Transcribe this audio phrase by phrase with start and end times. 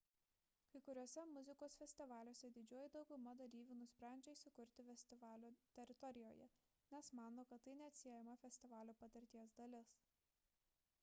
[0.75, 6.49] kai kuriuose muzikos festivaliuose didžioji dauguma dalyvių nusprendžia įsikurti festivalio teritorijoje
[6.97, 9.95] nes mano kad tai neatsiejama festivalio patirties dalis